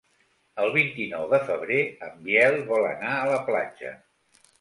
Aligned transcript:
El 0.61 0.69
vint-i-nou 0.75 1.27
de 1.33 1.39
febrer 1.49 1.77
en 2.07 2.15
Biel 2.29 2.57
vol 2.71 2.87
anar 2.93 3.13
a 3.19 3.29
la 3.33 3.37
platja. 3.51 3.93